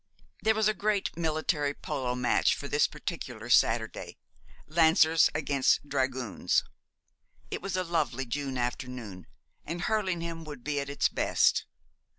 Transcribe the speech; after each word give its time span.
There 0.41 0.55
was 0.55 0.67
a 0.67 0.73
great 0.73 1.15
military 1.15 1.75
polo 1.75 2.15
match 2.15 2.55
for 2.55 2.67
this 2.67 2.87
particular 2.87 3.51
Saturday 3.51 4.17
Lancers 4.65 5.29
against 5.35 5.87
Dragoons. 5.87 6.63
It 7.51 7.61
was 7.61 7.77
a 7.77 7.83
lovely 7.83 8.25
June 8.25 8.57
afternoon, 8.57 9.27
and 9.63 9.81
Hurlingham 9.83 10.43
would 10.43 10.63
be 10.63 10.79
at 10.79 10.89
its 10.89 11.07
best. 11.07 11.65